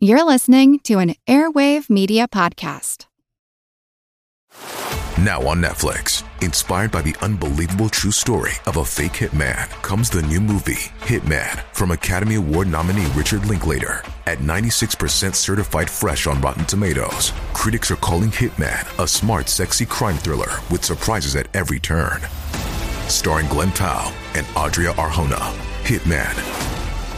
[0.00, 3.06] You're listening to an Airwave Media Podcast.
[5.18, 10.22] Now on Netflix, inspired by the unbelievable true story of a fake hitman, comes the
[10.22, 14.04] new movie, Hitman, from Academy Award nominee Richard Linklater.
[14.28, 20.16] At 96% certified fresh on Rotten Tomatoes, critics are calling Hitman a smart, sexy crime
[20.16, 22.20] thriller with surprises at every turn.
[23.08, 25.42] Starring Glen Powell and Adria Arjona,
[25.82, 26.87] Hitman.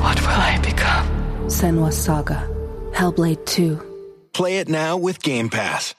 [0.00, 1.06] what will I become?
[1.46, 2.48] Senua Saga.
[2.92, 4.28] Hellblade 2.
[4.32, 5.94] Play it now with Game Pass.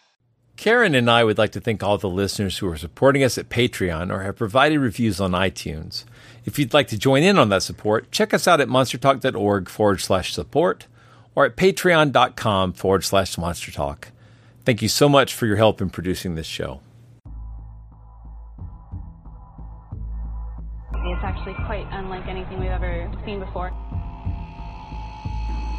[0.57, 3.47] Karen and I would like to thank all the listeners who are supporting us at
[3.47, 6.03] Patreon or have provided reviews on iTunes.
[6.43, 10.01] If you'd like to join in on that support, check us out at monstertalk.org forward
[10.01, 10.87] slash support
[11.33, 14.05] or at patreon.com forward slash monstertalk.
[14.65, 16.81] Thank you so much for your help in producing this show.
[20.91, 23.71] It's actually quite unlike anything we've ever seen before.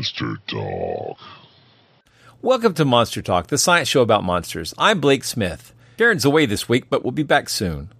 [0.00, 1.18] Monster Talk.
[2.40, 4.72] Welcome to Monster Talk, the science show about monsters.
[4.78, 5.74] I'm Blake Smith.
[5.98, 7.90] Darren's away this week, but we'll be back soon.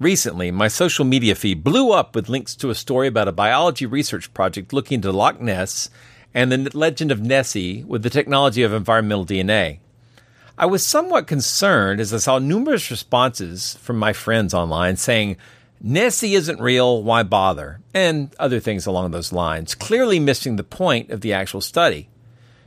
[0.00, 3.84] Recently, my social media feed blew up with links to a story about a biology
[3.84, 5.90] research project looking into Loch Ness
[6.32, 9.80] and the legend of Nessie with the technology of environmental DNA.
[10.56, 15.36] I was somewhat concerned as I saw numerous responses from my friends online saying,
[15.80, 17.80] Nessie isn't real, why bother?
[17.92, 22.08] And other things along those lines, clearly missing the point of the actual study.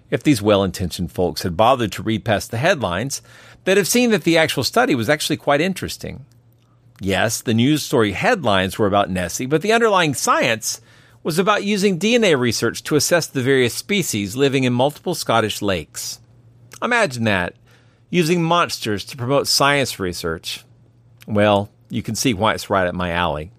[0.10, 3.22] If these well intentioned folks had bothered to read past the headlines,
[3.64, 6.26] they'd have seen that the actual study was actually quite interesting.
[7.00, 10.82] Yes, the news story headlines were about Nessie, but the underlying science
[11.24, 16.20] was about using DNA research to assess the various species living in multiple Scottish lakes.
[16.82, 17.56] Imagine that,
[18.10, 20.64] using monsters to promote science research.
[21.28, 23.52] Well, you can see why it's right up my alley.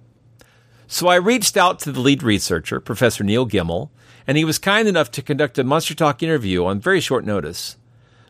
[0.86, 3.90] So I reached out to the lead researcher, Professor Neil Gemmell,
[4.26, 7.76] and he was kind enough to conduct a Monster Talk interview on very short notice.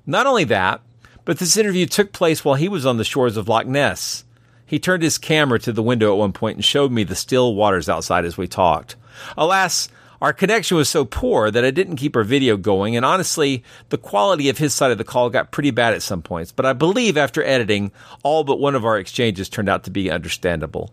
[0.07, 0.81] Not only that,
[1.25, 4.25] but this interview took place while he was on the shores of Loch Ness.
[4.67, 7.55] He turned his camera to the window at one point and showed me the still
[7.55, 8.97] waters outside as we talked.
[9.37, 9.89] Alas,
[10.21, 13.97] our connection was so poor that I didn't keep our video going, and honestly, the
[13.97, 16.53] quality of his side of the call got pretty bad at some points.
[16.53, 17.91] But I believe after editing,
[18.23, 20.93] all but one of our exchanges turned out to be understandable.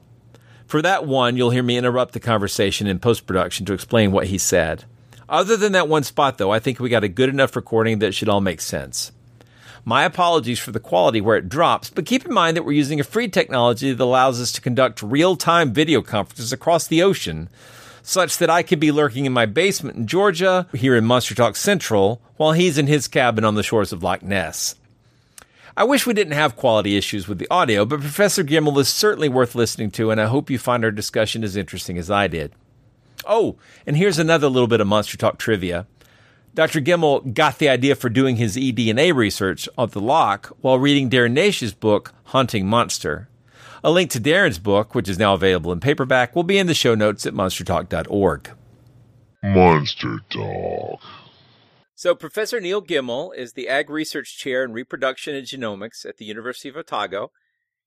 [0.66, 4.28] For that one, you'll hear me interrupt the conversation in post production to explain what
[4.28, 4.86] he said.
[5.30, 8.14] Other than that one spot, though, I think we got a good enough recording that
[8.14, 9.12] should all make sense.
[9.84, 13.00] My apologies for the quality where it drops, but keep in mind that we're using
[13.00, 17.50] a free technology that allows us to conduct real time video conferences across the ocean
[18.08, 21.58] such that I could be lurking in my basement in Georgia, here in Monster Talk
[21.58, 24.76] Central, while he's in his cabin on the shores of Loch Ness.
[25.76, 29.28] I wish we didn't have quality issues with the audio, but Professor Gemmell is certainly
[29.28, 32.54] worth listening to, and I hope you find our discussion as interesting as I did.
[33.26, 35.86] Oh, and here's another little bit of Monster Talk trivia.
[36.56, 36.80] Dr.
[36.80, 41.34] Gemmell got the idea for doing his eDNA research of the loch while reading Darren
[41.34, 43.28] Naish's book, Hunting Monster.
[43.84, 46.74] A link to Darren's book, which is now available in paperback, will be in the
[46.74, 48.52] show notes at monstertalk.org.
[49.44, 51.00] Monster Talk.
[51.94, 56.70] So, Professor Neil Gemmell is the AgResearch Chair in Reproduction and Genomics at the University
[56.70, 57.32] of Otago.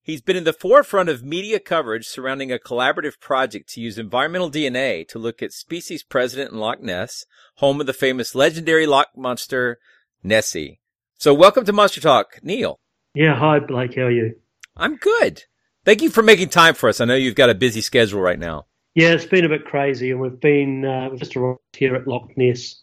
[0.02, 4.50] He's been in the forefront of media coverage surrounding a collaborative project to use environmental
[4.50, 7.24] DNA to look at species present in Loch Ness,
[7.56, 9.78] home of the famous legendary loch monster,
[10.22, 10.80] Nessie.
[11.18, 12.80] So, welcome to Monster Talk, Neil.
[13.14, 13.96] Yeah, hi, Blake.
[13.96, 14.36] How are you?
[14.76, 15.44] I'm good.
[15.84, 17.00] Thank you for making time for us.
[17.00, 18.66] I know you've got a busy schedule right now.
[18.94, 22.06] Yeah, it's been a bit crazy, and we've been uh, we've just arrived here at
[22.06, 22.82] Loch Ness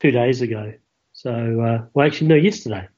[0.00, 0.74] two days ago.
[1.12, 2.88] So, uh, well, actually, no, yesterday.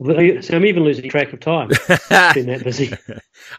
[0.00, 1.70] So I'm even losing track of time.
[1.72, 2.94] it's been that busy.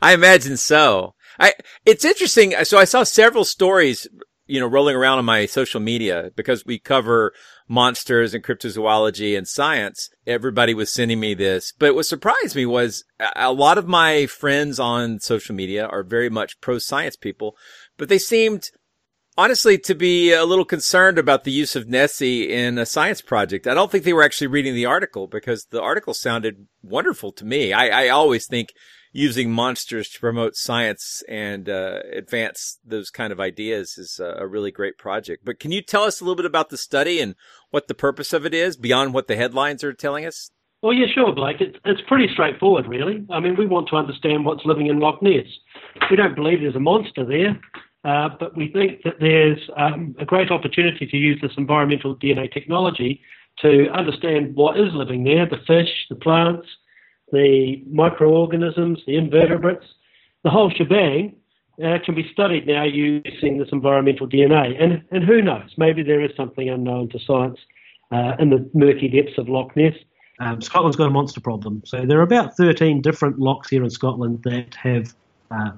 [0.01, 1.15] I imagine so.
[1.37, 1.53] I,
[1.85, 2.53] it's interesting.
[2.63, 4.07] So I saw several stories,
[4.49, 7.31] you know, rolling around on my social media because we cover
[7.67, 10.09] monsters and cryptozoology and science.
[10.25, 13.03] Everybody was sending me this, but what surprised me was
[13.35, 17.55] a lot of my friends on social media are very much pro science people,
[17.97, 18.69] but they seemed
[19.37, 23.67] honestly to be a little concerned about the use of Nessie in a science project.
[23.67, 27.45] I don't think they were actually reading the article because the article sounded wonderful to
[27.45, 27.71] me.
[27.71, 28.73] I, I always think
[29.11, 34.71] using monsters to promote science and uh, advance those kind of ideas is a, really
[34.71, 35.44] great project.
[35.45, 37.35] But can you tell us a little bit about the study and
[37.71, 40.51] what the purpose of it is beyond what the headlines are telling us?
[40.81, 41.57] Well, yeah, sure, Blake.
[41.59, 43.25] It's, it's pretty straightforward, really.
[43.29, 45.45] I mean, we want to understand what's living in Loch Ness.
[46.09, 47.59] We don't believe there's a monster there.
[48.06, 52.51] Uh, but we think that there's um, a great opportunity to use this environmental DNA
[52.51, 53.21] technology
[53.61, 56.67] to understand what is living there the fish, the plants,
[57.31, 59.85] the microorganisms, the invertebrates,
[60.43, 61.35] the whole shebang.
[61.81, 64.75] Uh, can be studied now using this environmental DNA.
[64.83, 67.57] And, and who knows, maybe there is something unknown to science
[68.11, 69.93] uh, in the murky depths of Loch Ness.
[70.39, 71.81] Um, Scotland's got a monster problem.
[71.85, 75.13] So there are about 13 different lochs here in Scotland that have
[75.51, 75.71] uh,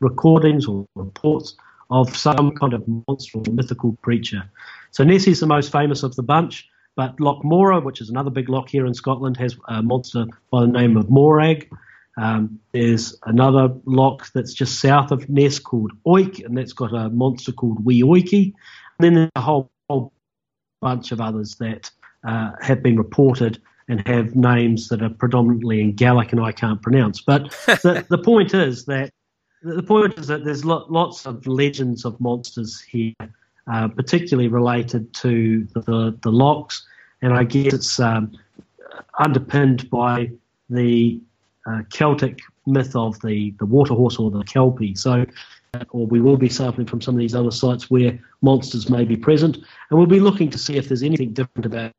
[0.00, 1.54] recordings or reports
[1.90, 4.42] of some kind of monster or mythical creature.
[4.90, 8.48] So Nessie's the most famous of the bunch, but Loch Morar, which is another big
[8.48, 11.70] loch here in Scotland, has a monster by the name of Morag.
[12.16, 17.10] Um, there's another loch that's just south of Ness called Oich, and that's got a
[17.10, 18.54] monster called Wee Oichy.
[18.98, 20.12] And then there's a whole, whole
[20.80, 21.90] bunch of others that
[22.26, 26.80] uh, have been reported and have names that are predominantly in Gaelic and I can't
[26.80, 27.20] pronounce.
[27.20, 29.10] But the, the point is that
[29.62, 33.14] the point is that there's lots of legends of monsters here,
[33.70, 36.86] uh, particularly related to the, the lochs,
[37.22, 38.32] and I guess it's um,
[39.18, 40.30] underpinned by
[40.70, 41.20] the
[41.66, 44.94] uh, Celtic myth of the, the water horse or the kelpie.
[44.94, 45.26] So,
[45.90, 49.16] or we will be sampling from some of these other sites where monsters may be
[49.16, 51.92] present, and we'll be looking to see if there's anything different about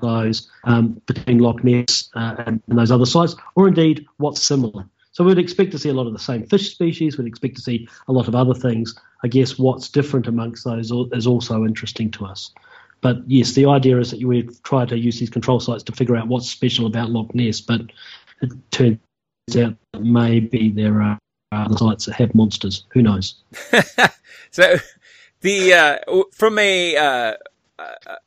[0.00, 4.84] those um, between Loch Ness uh, and, and those other sites, or indeed what's similar.
[5.18, 7.18] So we'd expect to see a lot of the same fish species.
[7.18, 8.94] We'd expect to see a lot of other things.
[9.24, 12.52] I guess what's different amongst those is also interesting to us.
[13.00, 16.14] But yes, the idea is that we try to use these control sites to figure
[16.14, 17.60] out what's special about Loch Ness.
[17.60, 17.80] But
[18.42, 19.00] it turns
[19.56, 21.18] out that maybe there are
[21.50, 22.84] other sites that have monsters.
[22.90, 23.34] Who knows?
[24.52, 24.76] so,
[25.40, 27.34] the uh, from a uh,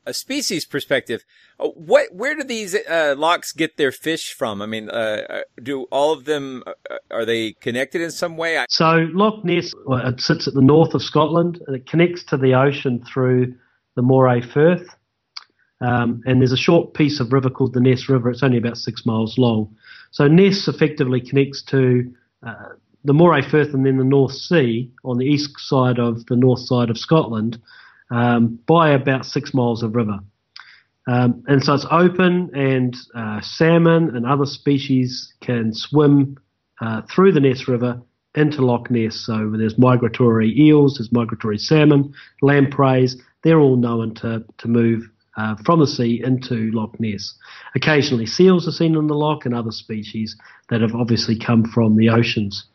[0.05, 1.23] a species perspective,
[1.69, 4.61] what where do these uh, lochs get their fish from?
[4.61, 8.63] I mean, uh, uh do all of them uh, are they connected in some way?
[8.69, 11.61] So Loch Ness well, it sits at the north of Scotland.
[11.67, 13.53] It connects to the ocean through
[13.95, 14.87] the Moray Firth,
[15.81, 18.29] um, and there's a short piece of river called the Ness River.
[18.29, 19.75] It's only about six miles long.
[20.11, 22.11] So Ness effectively connects to
[22.45, 22.69] uh,
[23.03, 26.61] the Moray Firth and then the North Sea on the east side of the north
[26.61, 27.61] side of Scotland
[28.11, 30.19] um, by about six miles of river.
[31.07, 36.37] Um, and so it's open, and uh, salmon and other species can swim
[36.79, 38.01] uh, through the Ness River
[38.35, 39.15] into Loch Ness.
[39.15, 43.17] So there's migratory eels, there's migratory salmon, lampreys.
[43.43, 47.33] They're all known to, to move uh, from the sea into Loch Ness.
[47.75, 50.35] Occasionally, seals are seen in the loch and other species
[50.69, 52.65] that have obviously come from the oceans.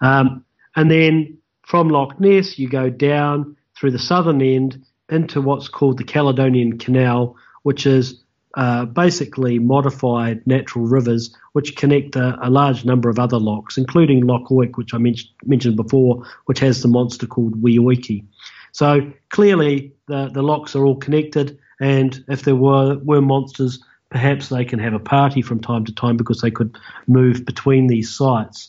[0.00, 0.44] Um,
[0.74, 5.98] and then from Loch Ness, you go down through the southern end into what's called
[5.98, 8.22] the Caledonian Canal, which is
[8.54, 14.26] uh, basically modified natural rivers which connect a, a, large number of other lochs, including
[14.26, 18.24] Loch Oich, which I mentioned, mentioned before, which has the monster called Wee Oichy.
[18.72, 24.50] So clearly the, the lochs are all connected, and if there were, were monsters, perhaps
[24.50, 26.76] they can have a party from time to time because they could
[27.06, 28.68] move between these sites.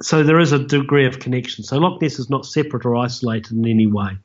[0.00, 1.64] So there is a degree of connection.
[1.64, 4.16] So Loch Ness is not separate or isolated in any way.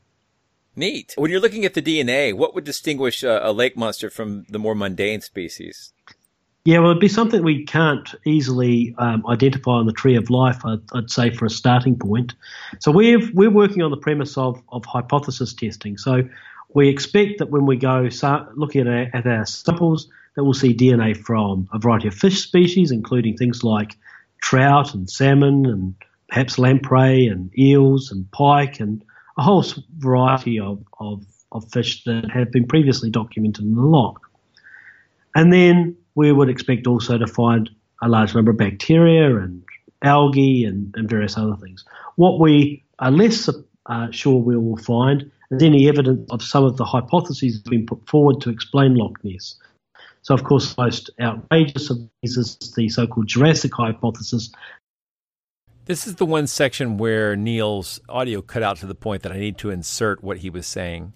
[0.75, 1.13] Neat.
[1.17, 4.59] When you're looking at the DNA, what would distinguish a, a lake monster from the
[4.59, 5.93] more mundane species?
[6.65, 10.65] Yeah, well, it'd be something we can't easily um, identify on the tree of life,
[10.65, 12.35] I'd, I'd, say, for a starting point.
[12.79, 15.97] So we're, we're working on the premise of, of hypothesis testing.
[15.97, 16.23] So
[16.73, 20.53] we expect that when we go start looking at our, at our samples, that we'll
[20.53, 23.97] see DNA from a variety of fish species, including things like
[24.41, 25.95] trout and salmon and
[26.29, 29.03] perhaps lamprey and eels and pike and
[29.37, 29.63] a whole
[29.97, 34.19] variety of, of, of fish that have been previously documented in the loch.
[35.35, 37.69] And then we would expect also to find
[38.01, 39.63] a large number of bacteria and
[40.03, 41.85] algae and, and various other things.
[42.15, 43.49] What we are less
[43.87, 47.71] uh, sure we will find is any evidence of some of the hypotheses that have
[47.71, 49.55] been put forward to explain Loch Ness.
[50.21, 54.51] So, of course, the most outrageous of these is the so called Jurassic hypothesis
[55.85, 59.37] This is the one section where Neil's audio cut out to the point that I
[59.37, 61.11] need to insert what he was saying.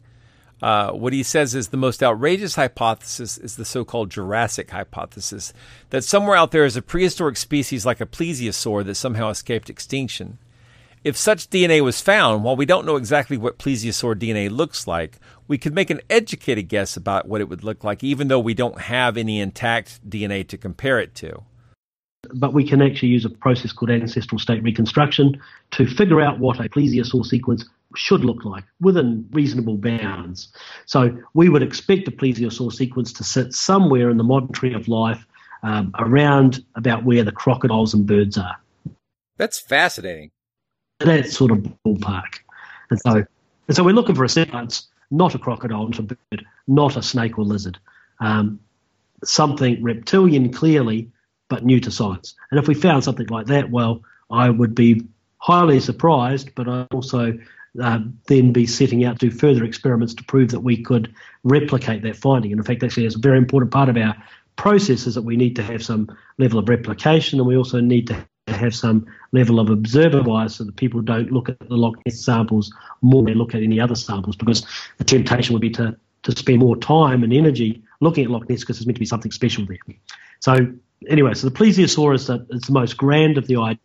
[0.62, 5.54] Uh, what he says is the most outrageous hypothesis is the so called Jurassic hypothesis
[5.90, 10.38] that somewhere out there is a prehistoric species like a plesiosaur that somehow escaped extinction.
[11.02, 15.18] If such DNA was found, while we don't know exactly what plesiosaur DNA looks like,
[15.48, 18.54] we could make an educated guess about what it would look like, even though we
[18.54, 21.44] don't have any intact DNA to compare it to.
[22.34, 25.40] But we can actually use a process called ancestral state reconstruction
[25.72, 30.50] to figure out what a plesiosaur sequence should look like within reasonable bounds.
[30.86, 34.88] So we would expect a plesiosaur sequence to sit somewhere in the modern tree of
[34.88, 35.26] life
[35.64, 38.58] um, around about where the crocodiles and birds are.
[39.38, 40.32] That's fascinating.
[41.00, 42.40] That sort of ballpark.
[42.90, 43.26] And so,
[43.68, 47.04] and so we're looking for a sequence, not a crocodile, not a bird, not a
[47.04, 47.78] snake or lizard.
[48.20, 48.60] Um,
[49.24, 51.12] something reptilian clearly,
[51.50, 52.36] but new to science.
[52.52, 56.88] And if we found something like that, well, I would be highly surprised, but I
[56.92, 57.38] also
[57.82, 61.14] uh, then be setting out to do further experiments to prove that we could
[61.44, 62.52] replicate that finding.
[62.52, 64.16] And in fact, actually, it's a very important part of our
[64.56, 68.08] process is that we need to have some level of replication, and we also need
[68.08, 71.96] to have some level of observer bias so that people don't look at the Loch
[72.06, 74.66] Ness samples more than they look at any other samples, because
[74.98, 78.62] the temptation would be to to spend more time and energy looking at Loch Ness
[78.62, 79.78] because there's meant to be something special there.
[80.40, 80.74] So
[81.10, 83.82] anyway, so the plesiosaur is the, it's the most grand of the ideas.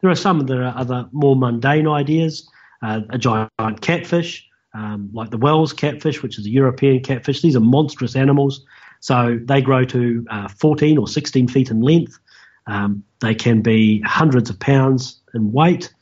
[0.00, 2.48] There are some that are other more mundane ideas
[2.82, 7.42] uh, a giant catfish, um, like the Wels catfish, which is a European catfish.
[7.42, 8.64] These are monstrous animals.
[9.00, 12.18] So they grow to uh, 14 or 16 feet in length.
[12.66, 15.92] Um, they can be hundreds of pounds in weight.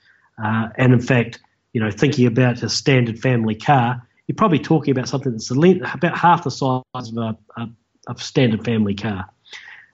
[0.42, 1.40] Uh, and in fact,
[1.72, 5.86] you know, thinking about a standard family car, you're probably talking about something that's length,
[5.94, 7.68] about half the size of a, a,
[8.08, 9.26] a standard family car.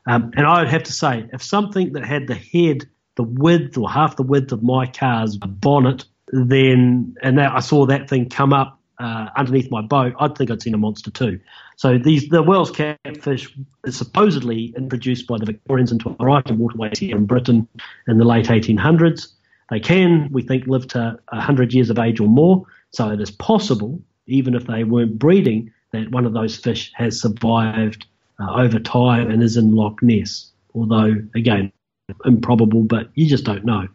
[0.06, 3.76] Um, and I would have to say, if something that had the head, the width
[3.76, 8.28] or half the width of my car's bonnet then and that I saw that thing
[8.28, 11.40] come up uh, underneath my boat, I'd think I'd seen a monster too.
[11.76, 13.54] So these the Wels catfish
[13.85, 17.68] is supposedly introduced by the Victorians into a variety of waterways here in Britain
[18.09, 19.28] in the late 1800s.
[19.71, 22.64] They can, we think, live to 100 years of age or more.
[22.90, 27.21] So it is possible, even if they weren't breeding, that one of those fish has
[27.21, 28.06] survived
[28.41, 30.51] uh, over time and is in Loch Ness.
[30.75, 31.73] Although, again,
[32.25, 33.89] improbable, but you just don't know.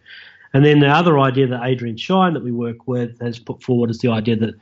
[0.54, 3.90] And then the other idea that Adrian Shine, that we work with, has put forward
[3.90, 4.56] is the idea that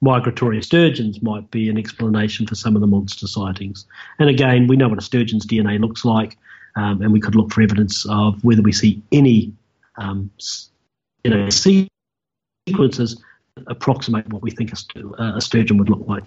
[0.00, 3.84] migratory sturgeons might be an explanation for some of the monster sightings.
[4.18, 6.36] And again, we know what a sturgeon's DNA looks like,
[6.76, 9.52] um, and we could look for evidence of whether we see any,
[9.96, 10.30] um,
[11.24, 13.22] you know, sequences
[13.66, 16.22] approximate what we think a, a sturgeon would look like.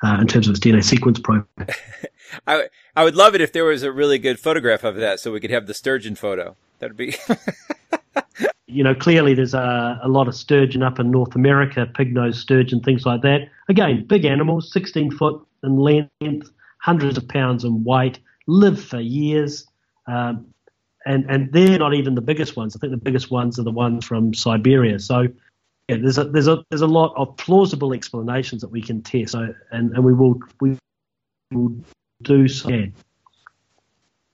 [0.00, 1.48] Uh, in terms of its DNA sequence profile.
[2.46, 5.32] I I would love it if there was a really good photograph of that, so
[5.32, 6.54] we could have the sturgeon photo.
[6.78, 7.16] That'd be.
[8.68, 12.38] you know, clearly there's a, a, lot of sturgeon up in North America, pig nose
[12.38, 13.48] sturgeon, things like that.
[13.68, 19.66] Again, big animals, 16 foot in length, hundreds of pounds in weight, live for years.
[20.06, 20.46] Um,
[21.06, 22.76] and, and they're not even the biggest ones.
[22.76, 24.98] I think the biggest ones are the ones from Siberia.
[24.98, 25.28] So
[25.88, 29.32] yeah, there's a, there's a, there's a lot of plausible explanations that we can test.
[29.32, 30.78] So, and, and we will, we
[31.52, 31.74] will
[32.22, 32.68] do so.
[32.68, 32.86] Yeah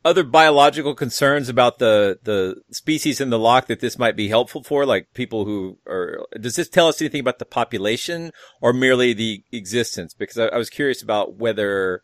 [0.04, 4.62] other biological concerns about the the species in the loch that this might be helpful
[4.62, 4.84] for?
[4.84, 8.30] Like people who are, does this tell us anything about the population
[8.60, 10.14] or merely the existence?
[10.14, 12.02] Because I, I was curious about whether,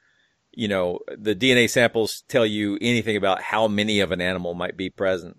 [0.53, 4.77] you know, the DNA samples tell you anything about how many of an animal might
[4.77, 5.37] be present.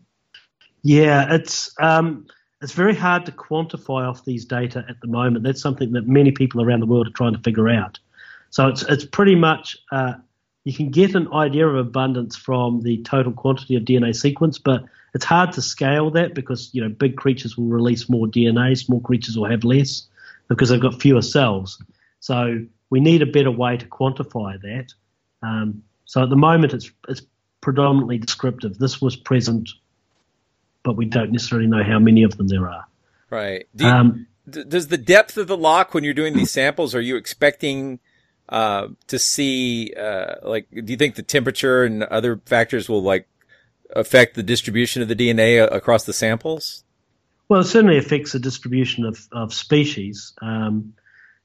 [0.84, 2.28] Yeah, it's um,
[2.62, 5.44] it's very hard to quantify off these data at the moment.
[5.44, 8.00] That's something that many people around the world are trying to figure out.
[8.52, 10.14] So it's it's pretty much uh,
[10.64, 14.84] you can get an idea of abundance from the total quantity of DNA sequence, but
[15.14, 19.00] it's hard to scale that because you know big creatures will release more DNA, small
[19.00, 20.08] creatures will have less
[20.48, 21.82] because they've got fewer cells.
[22.20, 24.94] So we need a better way to quantify that.
[25.42, 27.22] Um, so at the moment, it's it's
[27.62, 28.78] predominantly descriptive.
[28.78, 29.70] This was present,
[30.84, 32.86] but we don't necessarily know how many of them there are.
[33.30, 33.68] Right.
[33.76, 36.94] Do you, um, does the depth of the loch when you're doing these samples?
[36.96, 38.00] Are you expecting
[38.50, 43.28] uh, to see, uh, like, do you think the temperature and other factors will like
[43.96, 46.84] affect the distribution of the DNA across the samples?
[47.50, 50.34] Well, it certainly affects the distribution of, of species.
[50.42, 50.94] Um,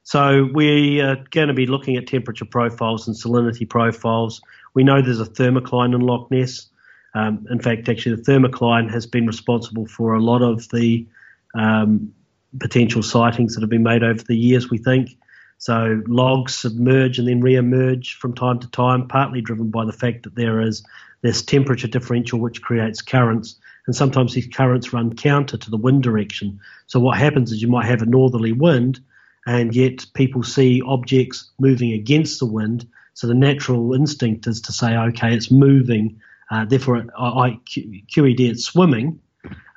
[0.03, 4.41] so we are going to be looking at temperature profiles and salinity profiles.
[4.73, 6.69] We know there's a thermocline in Loch Ness.
[7.17, 11.07] Um, in fact, actually, the thermocline has been responsible for a lot of the
[11.55, 12.13] um,
[12.61, 15.17] potential sightings that have been made over the years, we think.
[15.59, 20.25] So logs submerge and then re-emerge from time to time, partly driven by the fact
[20.25, 20.85] that there is
[21.23, 26.03] this temperature differential which creates currents, and sometimes these currents run counter to the wind
[26.03, 26.61] direction.
[26.87, 29.01] So what happens is you might have a northerly wind,
[29.47, 32.87] and yet people see objects moving against the wind.
[33.15, 38.65] So the natural instinct is to say, okay, it's moving, uh, therefore, I, QED, it's
[38.65, 39.21] swimming,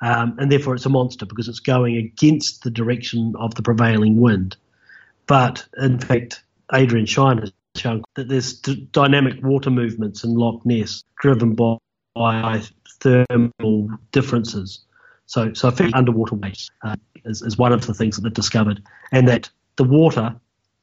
[0.00, 4.20] um, and therefore it's a monster because it's going against the direction of the prevailing
[4.20, 4.56] wind.
[5.26, 10.64] But in fact, Adrian Shine has shown that there's d- dynamic water movements in Loch
[10.64, 11.76] Ness driven by,
[12.14, 12.62] by
[13.00, 14.80] thermal differences.
[15.26, 18.32] So, so I think underwater waves uh, is, is one of the things that they've
[18.32, 20.34] discovered, and that the water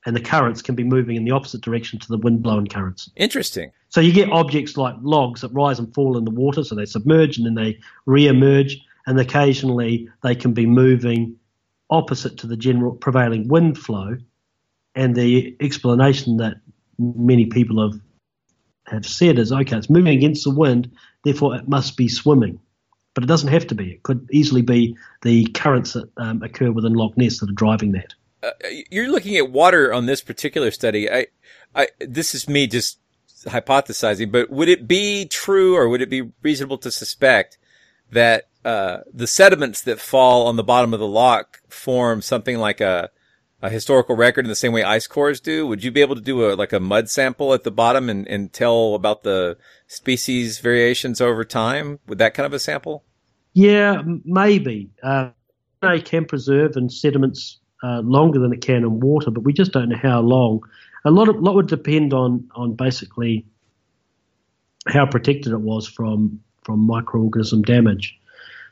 [0.07, 3.11] and the currents can be moving in the opposite direction to the wind blowing currents.
[3.17, 3.73] Interesting.
[3.89, 6.85] So you get objects like logs that rise and fall in the water, so they
[6.85, 11.35] submerge and then they re-emerge, and occasionally they can be moving
[11.89, 14.15] opposite to the general prevailing wind flow.
[14.95, 16.55] And the explanation that
[16.97, 17.99] many people have
[18.85, 20.89] have said is okay, it's moving against the wind,
[21.25, 22.57] therefore it must be swimming.
[23.13, 23.91] But it doesn't have to be.
[23.91, 27.91] It could easily be the currents that um, occur within Loch Ness that are driving
[27.91, 28.13] that.
[28.43, 28.51] Uh,
[28.89, 31.09] you're looking at water on this particular study.
[31.09, 31.27] I,
[31.75, 32.99] I, this is me just
[33.45, 37.57] hypothesizing, but would it be true or would it be reasonable to suspect
[38.11, 42.81] that uh, the sediments that fall on the bottom of the loch form something like
[42.81, 43.09] a
[43.61, 45.65] a historical record in the same way ice cores do?
[45.65, 48.27] Would you be able to do a like a mud sample at the bottom and,
[48.27, 51.99] and tell about the species variations over time?
[52.07, 53.03] with that kind of a sample?
[53.53, 54.91] Yeah, maybe.
[55.01, 55.31] Uh,
[55.81, 59.71] they can preserve in sediments uh, longer than it can in water, but we just
[59.71, 60.61] don't know how long.
[61.05, 63.45] A lot of lot would depend on on basically
[64.87, 68.19] how protected it was from from microorganism damage.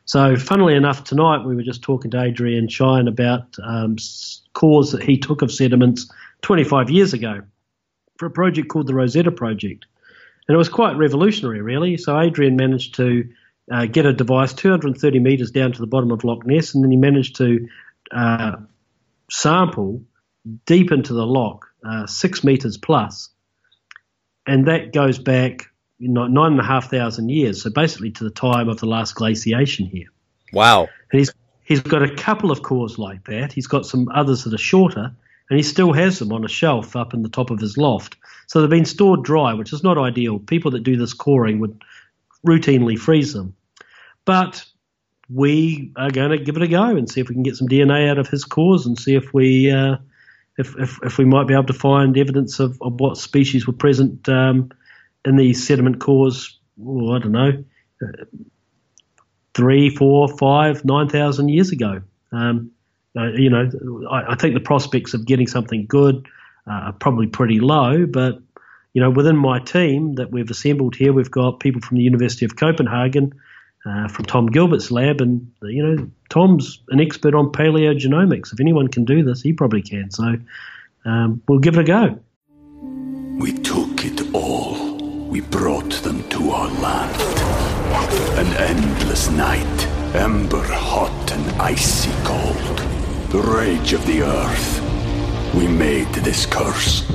[0.06, 3.96] So, funnily enough, tonight we were just talking to Adrian Shine about um,
[4.54, 6.12] cores that he took of sediments
[6.44, 7.42] 25 years ago
[8.18, 9.86] for a project called the Rosetta Project.
[10.48, 11.98] And it was quite revolutionary, really.
[11.98, 13.28] So, Adrian managed to
[13.72, 16.92] uh, get a device 230 metres down to the bottom of Loch Ness, and then
[16.92, 17.68] he managed to
[18.12, 18.58] uh,
[19.36, 20.01] sample
[20.65, 23.30] deep into the loch, uh, six metres plus,
[24.48, 25.67] and that goes back
[25.98, 28.86] you know, nine and a half thousand years, so basically to the time of the
[28.86, 30.08] last glaciation here.
[30.52, 30.88] Wow!
[31.12, 33.54] And he's he's got a couple of cores like that.
[33.54, 35.15] He's got some others that are shorter,
[35.50, 38.17] and he still has them on a shelf up in the top of his loft.
[38.48, 40.39] So they've been stored dry, which is not ideal.
[40.39, 41.82] People that do this coring would
[42.45, 43.56] routinely freeze them,
[44.26, 44.65] but
[45.30, 47.68] we are going to give it a go and see if we can get some
[47.68, 49.98] DNA out of his cores and see if we uh,
[50.58, 53.74] if, if, if we might be able to find evidence of, of what species were
[53.74, 54.72] present um,
[55.26, 56.60] in these sediment cores.
[56.84, 57.64] Oh, I don't know,
[58.02, 58.26] uh,
[59.54, 62.02] three, four, five, nine thousand years ago.
[62.32, 62.72] Um,
[63.18, 63.70] uh, you know,
[64.12, 66.28] I, I, think the prospects of getting something good
[66.68, 68.40] uh, are probably pretty low, but
[68.94, 72.46] you know, within my team that we've assembled here, we've got people from the University
[72.46, 73.34] of Copenhagen
[73.86, 78.52] uh, from Tom Gilbert's lab, and you know Tom's an expert on paleogenomics.
[78.52, 80.12] If anyone can do this, he probably can.
[80.12, 80.36] So
[81.06, 82.19] um, we'll give it a go.
[83.39, 84.95] We took it all.
[85.28, 87.21] We brought them to our land.
[88.39, 92.80] An endless night, ember hot and icy cold.
[93.30, 94.82] The rage of the earth.
[95.54, 97.06] We made this curse.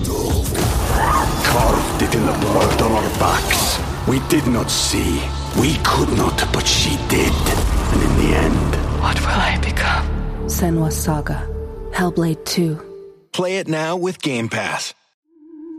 [1.44, 3.78] Carved it in the blood on our backs.
[4.06, 5.20] We did not see
[5.58, 7.32] we could not, but she did.
[7.92, 10.06] And in the end, what will I become?
[10.46, 11.46] Senua Saga,
[11.92, 12.80] Hellblade 2.
[13.32, 14.94] Play it now with Game Pass.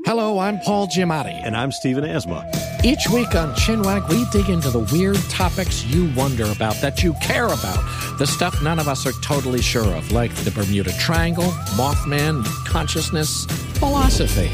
[0.06, 1.40] Hello, I'm Paul Giamatti.
[1.46, 2.50] And I'm Stephen Asma.
[2.84, 7.14] Each week on Chinwag, we dig into the weird topics you wonder about, that you
[7.22, 11.52] care about, the stuff none of us are totally sure of, like the Bermuda Triangle,
[11.78, 13.46] Mothman, consciousness,
[13.78, 14.48] philosophy,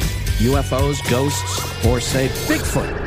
[0.44, 3.07] UFOs, ghosts, or, say, Bigfoot.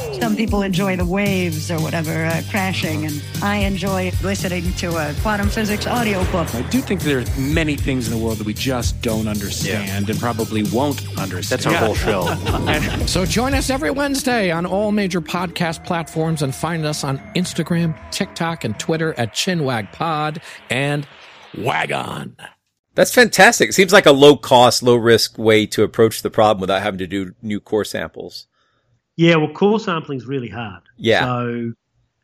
[0.21, 5.15] Some people enjoy the waves or whatever uh, crashing, and I enjoy listening to a
[5.23, 6.53] quantum physics audiobook.
[6.53, 9.87] I do think there are many things in the world that we just don't understand
[10.07, 10.11] yeah.
[10.11, 11.63] and probably won't understand.
[11.63, 13.05] That's our whole show.
[13.07, 17.97] so join us every Wednesday on all major podcast platforms and find us on Instagram,
[18.11, 21.07] TikTok, and Twitter at ChinwagPod and
[21.57, 22.35] Wagon.
[22.93, 23.69] That's fantastic.
[23.69, 26.99] It seems like a low cost, low risk way to approach the problem without having
[26.99, 28.45] to do new core samples.
[29.15, 30.83] Yeah, well, core sampling is really hard.
[30.97, 31.23] Yeah.
[31.23, 31.73] So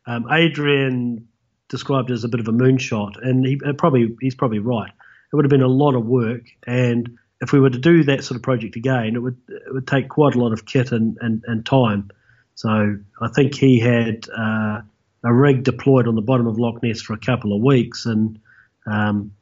[0.06, 1.28] um, Adrian
[1.68, 4.90] described it as a bit of a moonshot, and he uh, probably he's probably right.
[5.32, 8.24] It would have been a lot of work, and if we were to do that
[8.24, 11.18] sort of project again, it would it would take quite a lot of kit and,
[11.20, 12.10] and, and time.
[12.54, 14.80] So I think he had uh,
[15.22, 18.40] a rig deployed on the bottom of Loch Ness for a couple of weeks, and
[18.86, 19.32] um,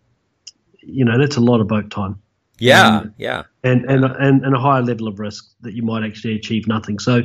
[0.81, 2.21] you know that's a lot of boat time.
[2.59, 6.05] Yeah, and, yeah, and, and and and a higher level of risk that you might
[6.05, 6.99] actually achieve nothing.
[6.99, 7.23] So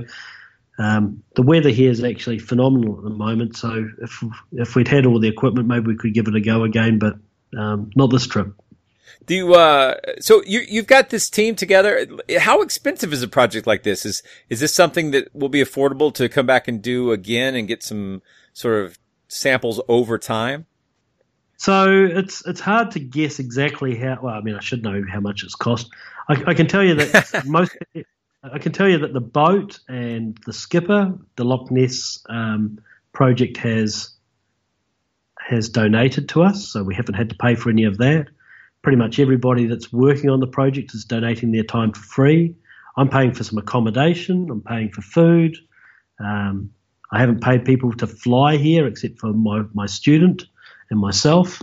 [0.77, 3.55] um, the weather here is actually phenomenal at the moment.
[3.55, 6.63] So if if we'd had all the equipment, maybe we could give it a go
[6.63, 7.15] again, but
[7.57, 8.53] um, not this trip.
[9.25, 12.07] Do you, uh, so you, you've got this team together.
[12.39, 14.05] How expensive is a project like this?
[14.05, 17.67] Is, is this something that will be affordable to come back and do again and
[17.67, 20.65] get some sort of samples over time?
[21.61, 25.19] So it's, it's hard to guess exactly how, well, I mean, I should know how
[25.19, 25.91] much it's cost.
[26.27, 27.77] I, I can tell you that most,
[28.41, 32.79] I can tell you that the boat and the skipper, the Loch Ness, um,
[33.13, 34.09] project has,
[35.39, 36.67] has donated to us.
[36.67, 38.29] So we haven't had to pay for any of that
[38.81, 42.55] pretty much everybody that's working on the project is donating their time for free.
[42.97, 44.49] I'm paying for some accommodation.
[44.49, 45.57] I'm paying for food.
[46.19, 46.71] Um,
[47.11, 50.45] I haven't paid people to fly here except for my, my student
[50.91, 51.61] and myself.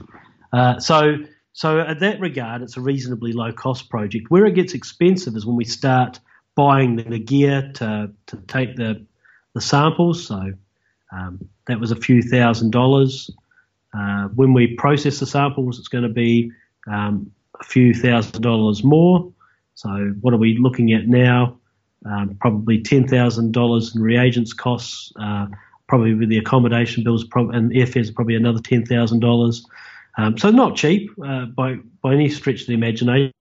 [0.53, 1.19] Uh, so,
[1.53, 4.31] so at that regard, it's a reasonably low cost project.
[4.31, 6.19] Where it gets expensive is when we start
[6.57, 9.07] buying the gear to, to take the,
[9.55, 10.27] the samples.
[10.27, 10.53] So
[11.13, 13.31] um, that was a few thousand dollars.
[13.97, 16.51] Uh, when we process the samples, it's going to be
[16.91, 19.33] um, a few thousand dollars more.
[19.75, 19.89] So
[20.21, 21.59] what are we looking at now?
[22.05, 25.13] Um, probably ten thousand dollars in reagents costs.
[25.21, 25.47] Uh,
[25.89, 29.67] probably with the accommodation bills and airfares, probably another ten thousand um, dollars.
[30.37, 33.33] So not cheap uh, by by any stretch of the imagination.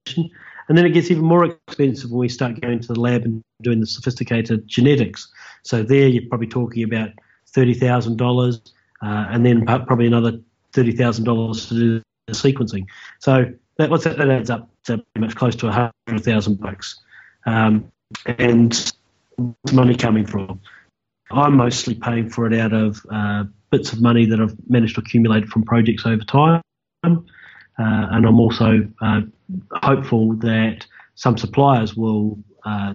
[0.69, 3.41] And then it gets even more expensive when we start going to the lab and
[3.61, 5.31] doing the sophisticated genetics.
[5.63, 7.11] So there you're probably talking about
[7.47, 8.61] thirty thousand uh, dollars,
[9.01, 10.39] and then probably another
[10.73, 12.85] thirty thousand dollars to do the sequencing.
[13.19, 13.45] So
[13.77, 16.99] that that, that adds up to pretty much close to a hundred thousand bucks.
[17.45, 17.91] Um,
[18.25, 18.93] and
[19.71, 20.59] money coming from?
[21.31, 25.01] I'm mostly paying for it out of uh, bits of money that I've managed to
[25.01, 26.61] accumulate from projects over time.
[27.03, 27.13] Uh,
[27.77, 29.21] and I'm also uh,
[29.71, 30.85] hopeful that
[31.15, 32.93] some suppliers will uh,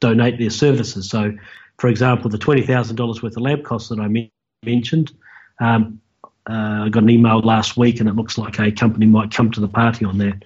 [0.00, 1.10] donate their services.
[1.10, 1.32] So,
[1.78, 4.30] for example, the $20,000 worth of lab costs that I
[4.64, 5.12] mentioned,
[5.60, 6.00] um,
[6.48, 9.50] uh, I got an email last week, and it looks like a company might come
[9.52, 10.42] to the party on that.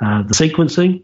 [0.00, 1.02] Uh, the sequencing,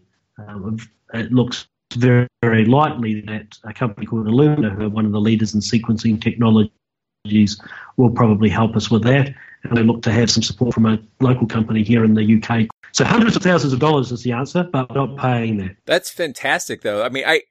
[1.14, 5.20] it looks very, very likely that a company called Illumina, who are one of the
[5.20, 7.61] leaders in sequencing technologies,
[7.96, 9.35] will probably help us with that.
[9.64, 12.68] And we look to have some support from a local company here in the UK.
[12.92, 15.76] So hundreds of thousands of dollars is the answer, but we're not paying that.
[15.87, 17.02] That's fantastic, though.
[17.02, 17.42] I mean, I,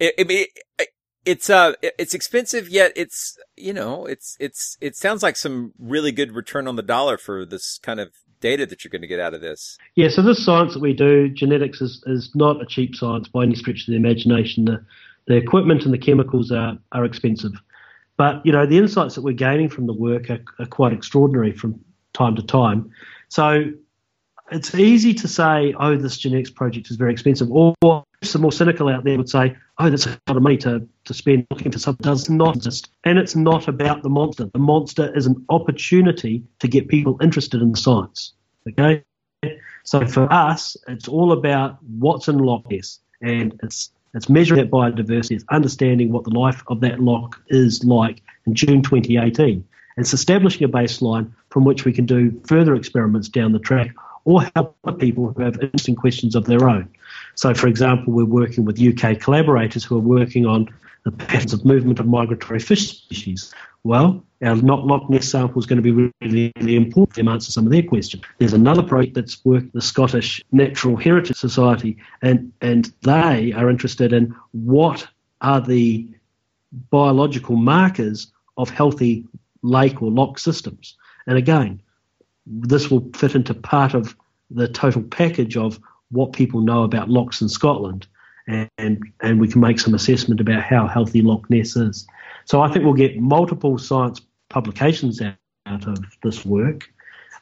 [0.00, 0.46] I, mean,
[1.24, 6.10] it's uh it's expensive yet it's you know it's it's it sounds like some really
[6.10, 9.20] good return on the dollar for this kind of data that you're going to get
[9.20, 9.78] out of this.
[9.94, 13.42] Yeah so this science that we do genetics is, is not a cheap science by
[13.42, 14.64] any stretch of the imagination.
[14.64, 14.84] The,
[15.26, 17.52] the equipment and the chemicals are, are expensive.
[18.16, 21.52] But you know the insights that we're gaining from the work are, are quite extraordinary
[21.52, 21.78] from
[22.14, 22.90] time to time.
[23.28, 23.72] So
[24.50, 27.74] it's easy to say, oh, this genetics project is very expensive, or
[28.22, 31.14] some more cynical out there would say, oh, that's a lot of money to, to
[31.14, 32.90] spend looking for something that does not exist.
[33.04, 34.46] And it's not about the monster.
[34.52, 38.32] The monster is an opportunity to get people interested in the science.
[38.68, 39.04] Okay?
[39.84, 42.98] So for us, it's all about what's in Loch Ness.
[43.22, 47.84] And it's it's measuring that biodiversity, it's understanding what the life of that loch is
[47.84, 49.62] like in June 2018.
[49.98, 54.48] It's establishing a baseline from which we can do further experiments down the track or
[54.54, 56.88] help people who have interesting questions of their own.
[57.38, 60.68] So, for example, we're working with UK collaborators who are working on
[61.04, 63.54] the patterns of movement of migratory fish species.
[63.84, 67.64] Well, our Loch Ness sample is going to be really, really important them answer some
[67.64, 68.24] of their questions.
[68.38, 74.12] There's another project that's worked the Scottish Natural Heritage Society, and, and they are interested
[74.12, 75.06] in what
[75.40, 76.08] are the
[76.90, 79.24] biological markers of healthy
[79.62, 80.96] lake or loch systems.
[81.28, 81.82] And again,
[82.46, 84.16] this will fit into part of
[84.50, 85.78] the total package of
[86.10, 88.06] what people know about lochs in Scotland,
[88.46, 92.06] and, and, and we can make some assessment about how healthy Loch Ness is.
[92.44, 95.34] So I think we'll get multiple science publications out,
[95.66, 96.90] out of this work,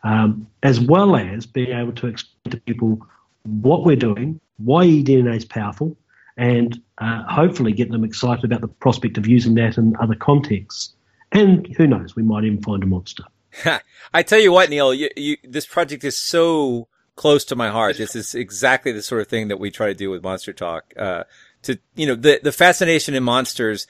[0.03, 3.07] um, as well as being able to explain to people
[3.45, 5.97] what we're doing, why eDNA is powerful,
[6.37, 10.95] and uh, hopefully get them excited about the prospect of using that in other contexts.
[11.33, 13.25] And who knows, we might even find a monster.
[14.15, 17.97] I tell you what, Neil, you, you, this project is so close to my heart.
[17.97, 20.93] This is exactly the sort of thing that we try to do with Monster Talk.
[20.97, 21.25] Uh,
[21.63, 23.87] to, you know, the, the fascination in monsters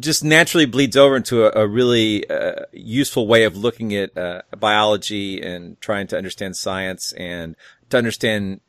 [0.00, 4.42] just naturally bleeds over into a, a really, uh, useful way of looking at, uh,
[4.58, 7.54] biology and trying to understand science and
[7.90, 8.60] to understand,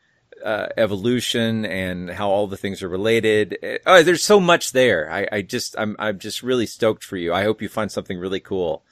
[0.44, 3.58] uh, evolution and how all the things are related.
[3.86, 5.10] Oh, there's so much there.
[5.10, 7.34] I, I just, I'm, I'm just really stoked for you.
[7.34, 8.84] I hope you find something really cool.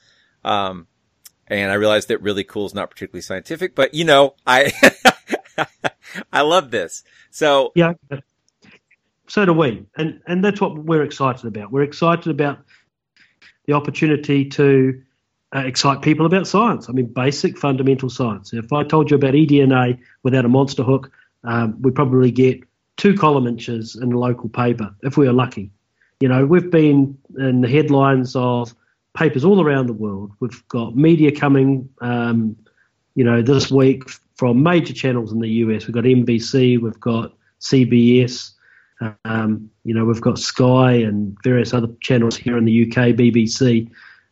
[0.44, 0.86] Um,
[1.60, 4.72] and I realized that really cool is not particularly scientific, but you know, I,
[6.32, 7.04] I love this.
[7.30, 7.94] So yeah,
[9.28, 11.70] so do we, and and that's what we're excited about.
[11.70, 12.58] We're excited about
[13.66, 15.02] the opportunity to
[15.54, 16.88] uh, excite people about science.
[16.88, 18.52] I mean, basic fundamental science.
[18.52, 21.12] If I told you about eDNA without a monster hook,
[21.44, 22.60] um, we probably get
[22.96, 25.70] two column inches in a local paper if we are lucky.
[26.20, 28.74] You know, we've been in the headlines of
[29.14, 30.32] papers all around the world.
[30.40, 32.56] We've got media coming, um,
[33.14, 35.86] you know, this week from major channels in the US.
[35.86, 38.52] We've got NBC, we've got CBS,
[39.24, 43.90] um, you know, we've got Sky and various other channels here in the UK, BBC.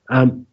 [0.08, 0.46] Um,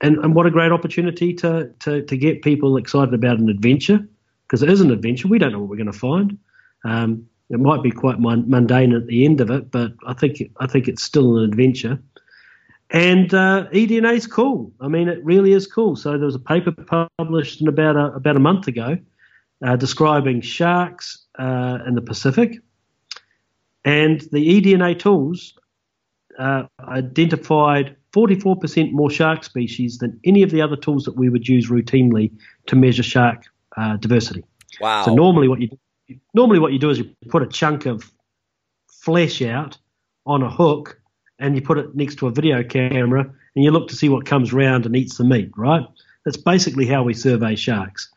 [0.00, 4.06] and, and what a great opportunity to, to, to get people excited about an adventure
[4.46, 5.28] because it is an adventure.
[5.28, 6.38] We don't know what we're going to find.
[6.84, 10.66] Um, it might be quite mundane at the end of it, but I think I
[10.66, 11.98] think it's still an adventure.
[12.90, 14.72] And uh, eDNA is cool.
[14.80, 15.96] I mean, it really is cool.
[15.96, 16.72] So there was a paper
[17.18, 18.98] published in about a, about a month ago
[19.64, 22.60] uh, describing sharks uh, in the Pacific,
[23.84, 25.54] and the eDNA tools
[26.38, 31.48] uh, identified 44% more shark species than any of the other tools that we would
[31.48, 32.32] use routinely
[32.66, 33.44] to measure shark
[33.76, 34.44] uh, diversity.
[34.80, 35.04] Wow!
[35.04, 35.68] So normally, what you
[36.34, 38.10] normally what you do is you put a chunk of
[38.88, 39.78] flesh out
[40.24, 41.00] on a hook
[41.38, 44.26] and you put it next to a video camera and you look to see what
[44.26, 45.86] comes round and eats the meat, right?
[46.24, 48.10] That's basically how we survey sharks.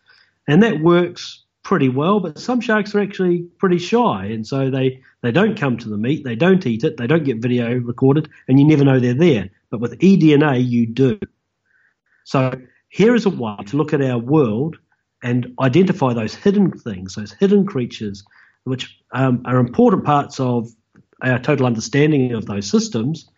[0.47, 5.01] And that works pretty well, but some sharks are actually pretty shy and so they,
[5.21, 8.29] they don't come to the meat, they don't eat it, they don't get video recorded,
[8.47, 9.49] and you never know they're there.
[9.69, 11.19] But with eDNA, you do.
[12.23, 14.77] So here is a way to look at our world
[15.21, 18.23] and identify those hidden things, those hidden creatures,
[18.63, 20.69] which um, are important parts of
[21.21, 23.29] our total understanding of those systems,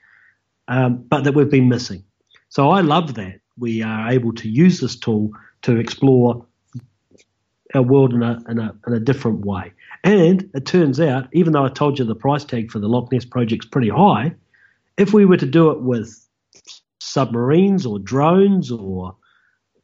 [0.68, 2.04] um, but that we've been missing.
[2.50, 5.32] So I love that we are able to use this tool
[5.64, 6.46] to explore
[7.74, 9.72] our world in a, in a, in a different way.
[10.04, 13.12] And it turns out, even though I told you the price tag for the Loch
[13.12, 14.34] Ness project's pretty high,
[14.98, 16.28] if we were to do it with
[17.00, 19.16] submarines or drones or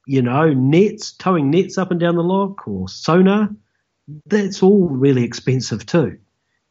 [0.05, 3.49] you know nets towing nets up and down the loch or sonar
[4.27, 6.17] that's all really expensive too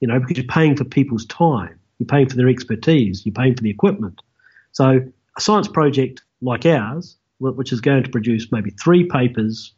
[0.01, 3.55] you know, because you're paying for people's time, you're paying for their expertise, you're paying
[3.55, 4.21] for the equipment.
[4.73, 5.01] So
[5.37, 9.75] a science project like ours, which is going to produce maybe three papers,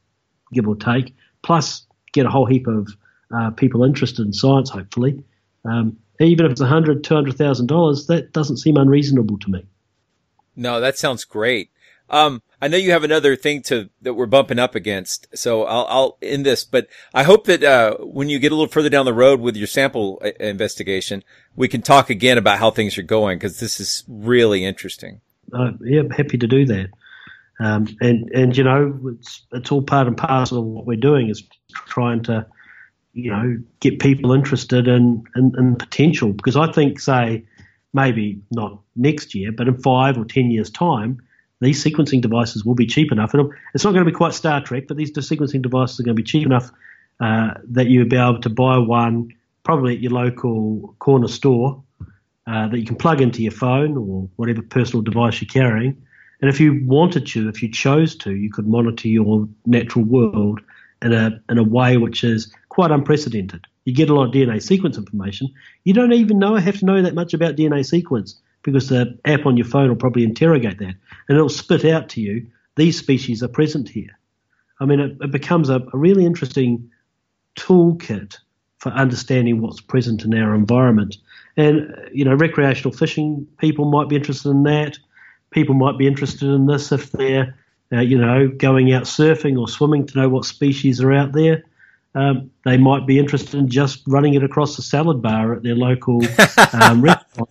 [0.53, 2.89] give or take, plus get a whole heap of
[3.35, 5.23] uh, people interested in science, hopefully.
[5.65, 9.51] Um, even if it's a hundred, two hundred thousand dollars, that doesn't seem unreasonable to
[9.51, 9.67] me.
[10.57, 11.71] No, that sounds great.
[12.11, 15.87] Um, I know you have another thing to that we're bumping up against, so I'll,
[15.89, 16.65] I'll end this.
[16.65, 19.57] But I hope that uh, when you get a little further down the road with
[19.57, 21.23] your sample uh, investigation,
[21.55, 25.21] we can talk again about how things are going because this is really interesting.
[25.53, 26.91] Uh, yeah, happy to do that.
[27.61, 31.29] Um, and and you know, it's it's all part and parcel of what we're doing
[31.29, 32.47] is trying to,
[33.13, 37.45] you know, get people interested in in, in potential because I think, say,
[37.93, 41.21] maybe not next year, but in five or ten years' time
[41.61, 43.35] these sequencing devices will be cheap enough.
[43.35, 46.17] And it's not going to be quite Star Trek, but these sequencing devices are going
[46.17, 46.71] to be cheap enough
[47.21, 49.29] uh, that you'll be able to buy one
[49.65, 51.83] probably at your local corner store
[52.47, 56.01] uh, that you can plug into your phone or whatever personal device you're carrying.
[56.41, 60.61] And if you wanted to, if you chose to, you could monitor your natural world
[61.03, 63.67] in a in a way which is quite unprecedented.
[63.85, 65.49] You get a lot of DNA sequence information.
[65.85, 68.41] You don't even know have to know that much about DNA sequence
[68.73, 70.95] because the app on your phone will probably interrogate that
[71.29, 72.47] and it'll spit out to you
[72.79, 74.17] these species are present here.
[74.81, 76.91] I mean, it, it becomes a, a really interesting
[77.57, 78.37] toolkit
[78.79, 81.17] for understanding what's present in our environment.
[81.57, 84.97] And, you know, recreational fishing people might be interested in that.
[85.51, 87.59] People might be interested in this if they're,
[87.93, 91.65] uh, you know, going out surfing or swimming to know what species are out there.
[92.15, 95.75] Um, they might be interested in just running it across the salad bar at their
[95.75, 96.21] local
[96.73, 97.51] um, restaurant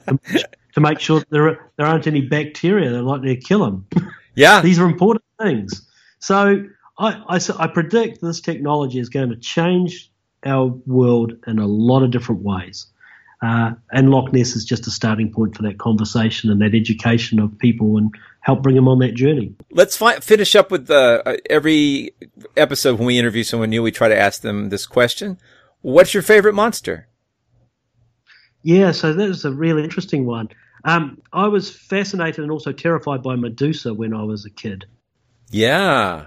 [0.73, 3.87] to make sure there there aren't any bacteria that are likely to kill them.
[4.35, 5.89] Yeah, these are important things.
[6.19, 6.63] So
[6.99, 10.11] I, I, I predict this technology is going to change
[10.45, 12.85] our world in a lot of different ways.
[13.41, 17.39] Uh, and Loch Ness is just a starting point for that conversation and that education
[17.39, 19.53] of people and help bring them on that journey.
[19.71, 22.11] Let's fi- finish up with uh, every
[22.55, 25.37] episode when we interview someone new, we try to ask them this question.
[25.81, 27.06] What's your favorite monster?
[28.67, 30.49] Yeah, so that is a really interesting one.
[30.83, 34.85] Um, I was fascinated and also terrified by Medusa when I was a kid.
[35.51, 36.25] Yeah.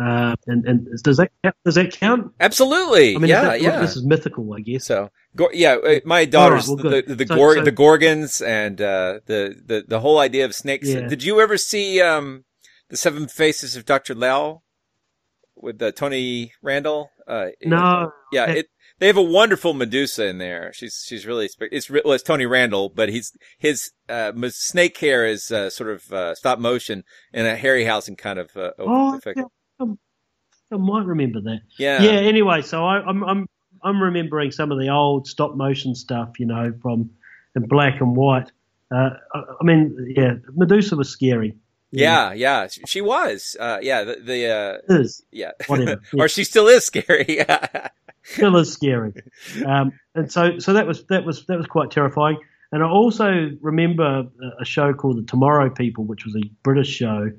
[0.00, 1.32] Uh, and, and does that
[1.64, 2.32] does that count?
[2.38, 3.16] Absolutely.
[3.16, 3.80] I mean, yeah, that, yeah.
[3.80, 4.86] This is mythical, I guess.
[4.86, 8.40] So, Go- yeah, uh, my daughters, right, well, the the, So- Gor- so- the Gorgons,
[8.40, 10.88] and uh, the the the whole idea of snakes.
[10.88, 11.08] Yeah.
[11.08, 12.44] Did you ever see um,
[12.90, 14.62] the Seven Faces of Doctor Lao
[15.56, 17.10] with uh, Tony Randall?
[17.26, 18.12] Uh, No.
[18.30, 18.66] yeah, it.
[19.00, 20.72] They have a wonderful Medusa in there.
[20.72, 25.26] She's she's really spe- it's well, it's Tony Randall, but he's his uh, snake hair
[25.26, 29.38] is uh, sort of uh, stop motion and a Harryhausen kind of uh, Oh, effect.
[29.38, 29.86] yeah,
[30.72, 31.60] I might remember that.
[31.78, 32.02] Yeah.
[32.02, 32.10] Yeah.
[32.12, 33.46] Anyway, so I, I'm I'm
[33.82, 37.10] I'm remembering some of the old stop motion stuff, you know, from
[37.56, 38.52] in black and white.
[38.94, 41.56] Uh, I, I mean, yeah, Medusa was scary.
[41.92, 43.56] Yeah, yeah, she- she was.
[43.58, 45.24] Uh, yeah, the, the uh, Is.
[45.32, 46.00] yeah, Whatever.
[46.12, 46.20] Yeah.
[46.22, 47.40] or she still is scary.
[48.30, 49.12] still is scary.
[49.64, 52.38] Um, and so, so that was that was that was quite terrifying.
[52.72, 54.28] And I also remember
[54.60, 57.30] a- show called The Tomorrow People, which was a British show,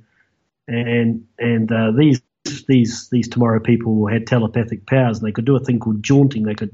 [0.67, 2.21] and and uh, these
[2.67, 6.43] these these Tomorrow People had telepathic powers, and they could do a thing called jaunting.
[6.43, 6.71] They could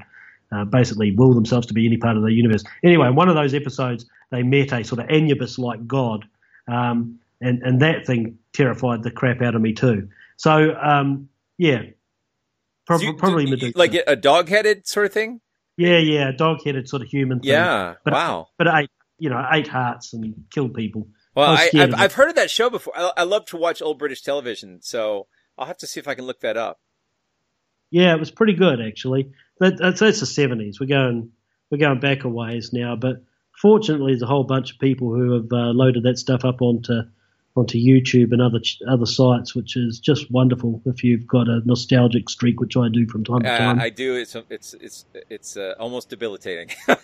[0.51, 2.63] uh, basically will themselves to be any part of the universe.
[2.83, 6.25] Anyway, one of those episodes, they met a sort of Anubis-like god,
[6.67, 10.09] um, and and that thing terrified the crap out of me too.
[10.37, 11.83] So um, yeah,
[12.89, 13.77] You- probably you- Medusa.
[13.77, 15.41] like a dog-headed sort of thing.
[15.77, 17.39] Yeah, yeah, dog-headed sort of human.
[17.39, 17.51] Thing.
[17.51, 18.47] Yeah, but, wow.
[18.57, 21.07] But ate, you know, ate hearts and killed people.
[21.35, 21.93] Well, I, I've.
[21.93, 22.97] I've heard of that show before.
[22.97, 26.15] I, I love to watch old British television, so I'll have to see if I
[26.15, 26.79] can look that up.
[27.91, 29.31] Yeah, it was pretty good actually.
[29.59, 30.79] That, that's, that's the seventies.
[30.79, 31.31] We're going
[31.69, 33.23] we're going back a ways now, but
[33.61, 37.03] fortunately, there's a whole bunch of people who have uh, loaded that stuff up onto
[37.57, 42.29] onto YouTube and other other sites, which is just wonderful if you've got a nostalgic
[42.29, 43.79] streak, which I do from time to Uh, time.
[43.79, 44.15] I do.
[44.15, 46.69] It's it's it's it's uh, almost debilitating.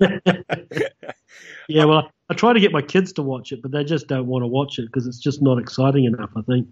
[1.68, 4.26] yeah, well, I try to get my kids to watch it, but they just don't
[4.26, 6.30] want to watch it because it's just not exciting enough.
[6.36, 6.68] I think.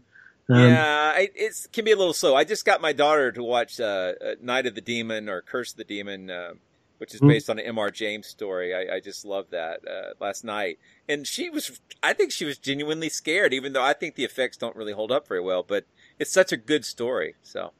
[0.49, 2.35] Um, yeah, it can be a little slow.
[2.35, 5.73] I just got my daughter to watch uh, uh, Night of the Demon or Curse
[5.73, 6.55] of the Demon, uh,
[7.03, 7.27] which is Hmm.
[7.27, 7.91] based on an M.R.
[7.91, 8.73] James story.
[8.73, 11.81] I, I just love that uh, last night, and she was.
[12.01, 15.11] I think she was genuinely scared, even though I think the effects don't really hold
[15.11, 15.65] up very well.
[15.65, 15.85] But
[16.21, 17.35] it's such a good story.
[17.43, 17.73] So,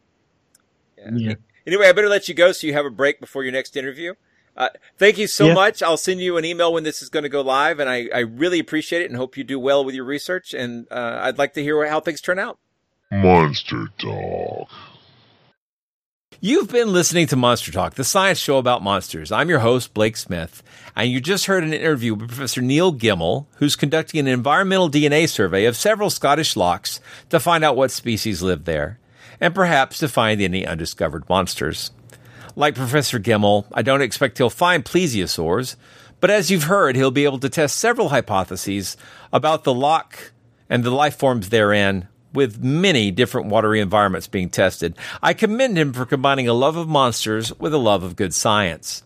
[0.99, 1.35] Yeah.
[1.65, 4.15] anyway, I better let you go so you have a break before your next interview.
[4.57, 5.55] Uh, thank you so Yeah.
[5.55, 5.85] much.
[5.85, 8.19] I'll send you an email when this is going to go live, and I, I
[8.19, 10.53] really appreciate it and hope you do well with your research.
[10.53, 12.59] And uh, I'd like to hear how things turn out.
[13.13, 14.69] Monster Talk.
[16.45, 19.31] You've been listening to Monster Talk, the science show about monsters.
[19.31, 20.61] I'm your host, Blake Smith,
[20.97, 25.29] and you just heard an interview with Professor Neil Gemmell, who's conducting an environmental DNA
[25.29, 26.99] survey of several Scottish lochs
[27.31, 28.99] to find out what species live there,
[29.41, 31.93] and perhaps to find any undiscovered monsters.
[32.57, 35.77] Like Professor Gemmell, I don't expect he'll find plesiosaurs,
[36.19, 38.97] but as you've heard, he'll be able to test several hypotheses
[39.33, 40.33] about the loch
[40.69, 44.97] and the life forms therein, with many different watery environments being tested.
[45.23, 49.03] I commend him for combining a love of monsters with a love of good science.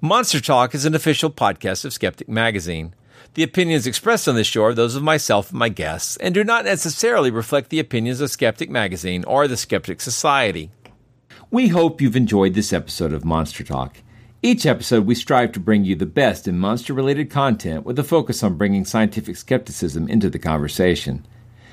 [0.00, 2.94] Monster Talk is an official podcast of Skeptic Magazine.
[3.34, 6.44] The opinions expressed on this show are those of myself and my guests, and do
[6.44, 10.70] not necessarily reflect the opinions of Skeptic Magazine or the Skeptic Society.
[11.50, 13.98] We hope you've enjoyed this episode of Monster Talk.
[14.40, 18.04] Each episode, we strive to bring you the best in monster related content with a
[18.04, 21.26] focus on bringing scientific skepticism into the conversation.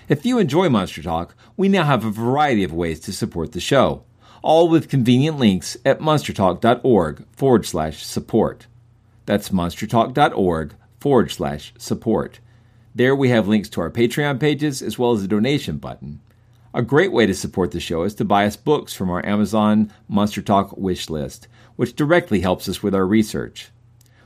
[0.08, 3.60] If you enjoy Monster Talk, we now have a variety of ways to support the
[3.60, 4.04] show,
[4.44, 8.68] all with convenient links at monstertalk.org forward slash support.
[9.26, 12.40] That's monstertalk.org forward slash support.
[12.94, 16.22] There we have links to our Patreon pages as well as a donation button.
[16.72, 19.92] A great way to support the show is to buy us books from our Amazon
[20.08, 23.70] Monster Talk wish list, which directly helps us with our research.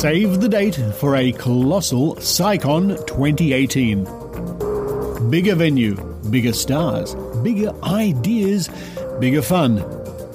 [0.00, 4.04] Save the date for a colossal CSICon 2018.
[5.28, 5.94] Bigger venue,
[6.30, 8.70] bigger stars, bigger ideas,
[9.20, 9.84] bigger fun.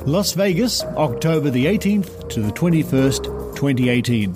[0.05, 3.23] Las Vegas, October the 18th to the 21st,
[3.55, 4.35] 2018.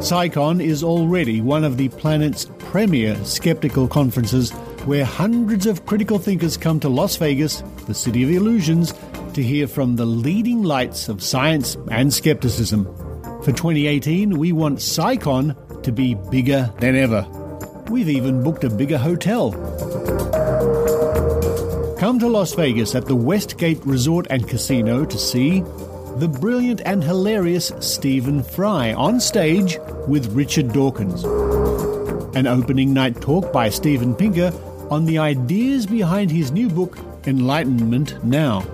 [0.00, 4.50] CSICon is already one of the planet's premier skeptical conferences
[4.84, 8.92] where hundreds of critical thinkers come to Las Vegas, the city of illusions,
[9.34, 12.84] to hear from the leading lights of science and skepticism.
[13.42, 17.26] For 2018, we want CSICon to be bigger than ever.
[17.88, 19.52] We've even booked a bigger hotel.
[21.98, 25.60] Come to Las Vegas at the Westgate Resort and Casino to see
[26.16, 31.24] the brilliant and hilarious Stephen Fry on stage with Richard Dawkins.
[32.34, 34.52] An opening night talk by Steven Pinker
[34.90, 38.64] on the ideas behind his new book, Enlightenment Now.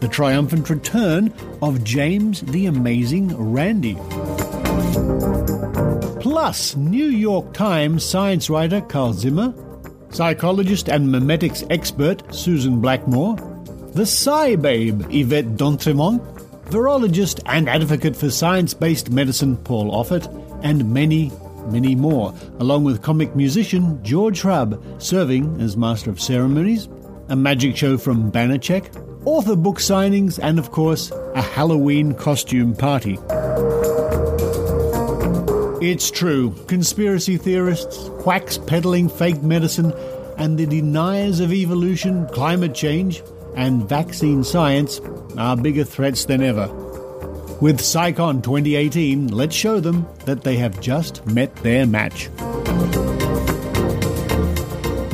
[0.00, 3.96] The triumphant return of James the Amazing Randi.
[6.20, 9.52] Plus, New York Times science writer Carl Zimmer,
[10.08, 13.36] psychologist and memetics expert Susan Blackmore,
[13.92, 16.20] the SciBabe Yvette D'Entremont,
[16.70, 20.28] virologist and advocate for science based medicine Paul Offit,
[20.62, 21.30] and many,
[21.66, 26.88] many more, along with comic musician George Hrab, serving as Master of Ceremonies,
[27.28, 33.18] a magic show from Banachek, author book signings, and of course, a Halloween costume party.
[35.82, 36.54] It's true.
[36.66, 39.92] Conspiracy theorists, quacks peddling fake medicine,
[40.36, 43.22] and the deniers of evolution, climate change,
[43.56, 45.00] and vaccine science
[45.36, 46.68] are bigger threats than ever.
[47.60, 52.30] With CSICon 2018, let's show them that they have just met their match.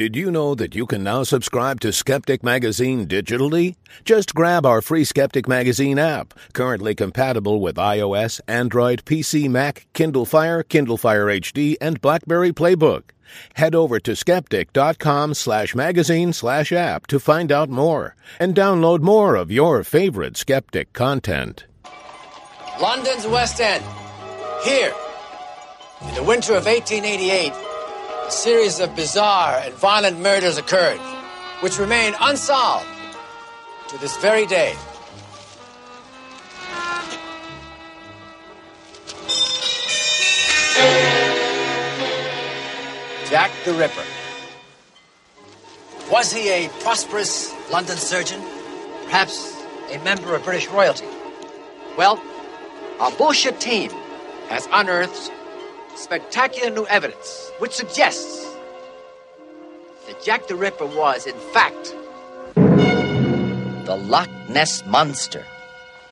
[0.02, 3.76] Did you know that you can now subscribe to Skeptic Magazine digitally?
[4.04, 10.26] Just grab our free Skeptic Magazine app, currently compatible with iOS, Android, PC, Mac, Kindle
[10.26, 13.12] Fire, Kindle Fire HD, and BlackBerry Playbook.
[13.54, 19.36] Head over to skeptic.com slash magazine slash app to find out more and download more
[19.36, 21.68] of your favorite skeptic content.
[22.82, 23.86] London's West End.
[24.64, 24.96] Here,
[26.10, 27.71] in the winter of 1888, a
[28.32, 31.00] series of bizarre and violent murders occurred,
[31.60, 32.88] which remain unsolved
[33.90, 34.76] to this very day.
[43.30, 44.04] Jack the Ripper.
[46.12, 48.42] Was he a prosperous London surgeon?
[49.06, 49.56] Perhaps
[49.92, 51.06] a member of British royalty?
[51.98, 52.22] Well,
[53.00, 53.92] our bullshit team
[54.50, 55.32] has unearthed
[55.96, 58.56] spectacular new evidence which suggests
[60.08, 61.96] that Jack the Ripper was, in fact,
[62.56, 65.46] the Loch Ness Monster.